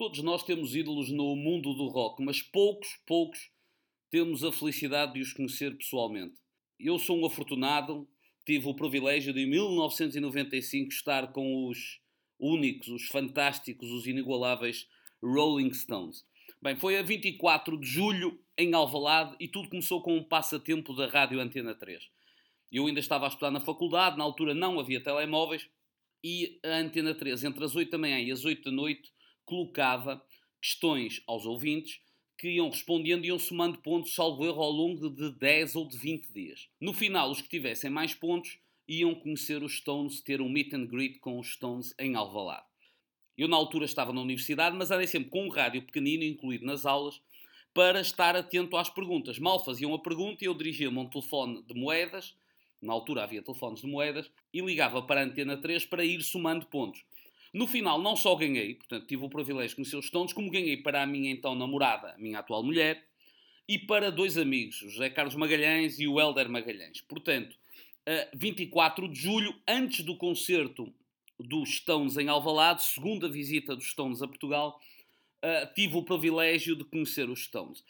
[0.00, 3.38] Todos nós temos ídolos no mundo do rock, mas poucos, poucos
[4.08, 6.40] temos a felicidade de os conhecer pessoalmente.
[6.78, 8.08] Eu sou um afortunado,
[8.46, 12.00] tive o privilégio de em 1995 estar com os
[12.38, 14.88] únicos, os fantásticos, os inigualáveis
[15.22, 16.24] Rolling Stones.
[16.62, 21.08] Bem, foi a 24 de julho em Alvalade e tudo começou com um passatempo da
[21.08, 22.02] Rádio Antena 3.
[22.72, 25.68] Eu ainda estava a estudar na faculdade, na altura não havia telemóveis
[26.24, 29.12] e a Antena 3, entre as 8 da manhã e as 8 da noite,
[29.50, 30.24] colocava
[30.62, 32.00] questões aos ouvintes
[32.38, 35.98] que iam respondendo e iam somando pontos, salvo erro, ao longo de 10 ou de
[35.98, 36.68] 20 dias.
[36.80, 38.58] No final, os que tivessem mais pontos
[38.88, 42.64] iam conhecer os Stones, ter um meet and greet com os Stones em Alvalade.
[43.36, 46.86] Eu, na altura, estava na universidade, mas andei sempre com um rádio pequenino incluído nas
[46.86, 47.20] aulas
[47.74, 49.38] para estar atento às perguntas.
[49.38, 52.34] Mal faziam a pergunta eu dirigia-me a um telefone de moedas,
[52.80, 56.66] na altura havia telefones de moedas, e ligava para a Antena 3 para ir somando
[56.66, 57.04] pontos.
[57.52, 60.76] No final, não só ganhei, portanto, tive o privilégio de conhecer os Stones, como ganhei
[60.76, 63.04] para a minha então namorada, minha atual mulher,
[63.68, 67.00] e para dois amigos, o José Carlos Magalhães e o Helder Magalhães.
[67.00, 67.56] Portanto,
[68.34, 70.92] 24 de julho, antes do concerto
[71.38, 74.80] dos Stones em Alvalade, segunda visita dos Stones a Portugal,
[75.74, 77.82] tive o privilégio de conhecer os Stones.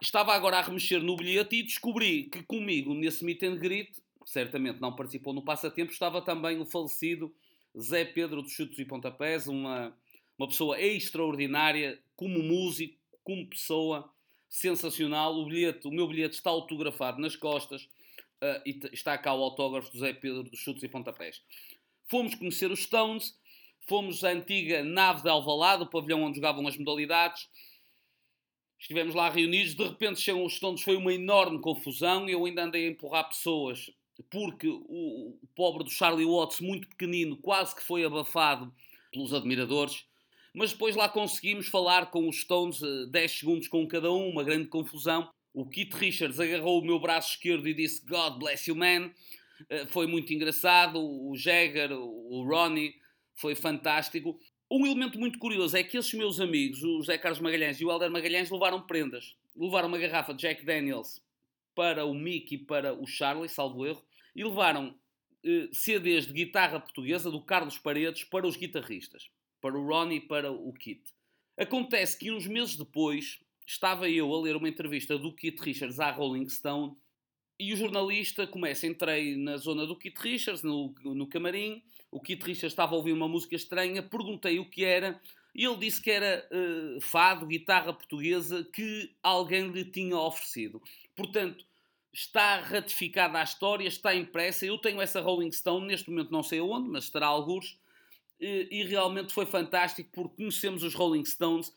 [0.00, 3.90] Estava agora a remexer no bilhete e descobri que comigo, nesse meet and greet,
[4.24, 7.34] certamente não participou no passatempo, estava também o falecido
[7.76, 9.96] Zé Pedro dos Chutos e Pontapés, uma,
[10.38, 14.12] uma pessoa extraordinária, como músico, como pessoa,
[14.48, 15.34] sensacional.
[15.34, 17.82] O bilhete, o meu bilhete está autografado nas costas
[18.42, 21.42] uh, e está cá o autógrafo do Zé Pedro dos Chutos e Pontapés.
[22.06, 23.38] Fomos conhecer os Stones,
[23.86, 27.48] fomos à antiga nave de Alvalade, o pavilhão onde jogavam as modalidades.
[28.78, 32.28] Estivemos lá reunidos, de repente chegam os Stones, foi uma enorme confusão.
[32.28, 33.90] Eu ainda andei a empurrar pessoas
[34.30, 38.72] porque o, pobre do Charlie Watts, muito pequenino, quase que foi abafado
[39.12, 40.04] pelos admiradores.
[40.54, 44.42] Mas depois lá conseguimos falar com os Stones, 10 eh, segundos com cada um, uma
[44.42, 45.30] grande confusão.
[45.54, 49.10] O Keith Richards agarrou o meu braço esquerdo e disse God bless you, man.
[49.68, 50.98] Eh, foi muito engraçado.
[50.98, 52.94] O Jagger, o Ronnie,
[53.34, 54.38] foi fantástico.
[54.70, 57.90] Um elemento muito curioso é que esses meus amigos, o José Carlos Magalhães e o
[57.90, 59.36] Helder Magalhães, levaram prendas.
[59.56, 61.22] Levaram uma garrafa de Jack Daniels
[61.78, 64.98] para o Mick e para o Charlie, salvo erro e levaram
[65.44, 69.30] eh, CDs de guitarra portuguesa do Carlos Paredes para os guitarristas,
[69.60, 71.04] para o Ronnie e para o Kit.
[71.56, 76.10] Acontece que uns meses depois estava eu a ler uma entrevista do Kit Richards à
[76.10, 76.96] Rolling Stone
[77.60, 82.44] e o jornalista começa, entrei na zona do Kit Richards, no, no camarim, o Kit
[82.44, 85.20] Richards estava a ouvir uma música estranha, perguntei o que era
[85.54, 90.82] e ele disse que era uh, fado, guitarra portuguesa que alguém lhe tinha oferecido.
[91.14, 91.67] Portanto,
[92.18, 94.66] está ratificada a história, está impressa.
[94.66, 97.78] Eu tenho essa Rolling Stone, neste momento não sei aonde, mas estará alguns.
[98.40, 101.72] E, realmente foi fantástico porque conhecemos os Rolling Stones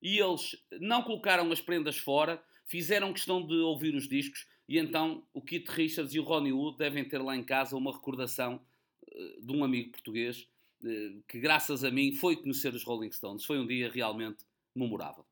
[0.00, 5.26] e eles não colocaram as prendas fora, fizeram questão de ouvir os discos e então
[5.32, 8.60] o Keith Richards e o Ronnie Wood devem ter lá em casa uma recordação
[9.06, 10.46] uh, de um amigo português
[10.82, 13.44] uh, que graças a mim foi conhecer os Rolling Stones.
[13.44, 15.24] Foi um dia realmente memorável.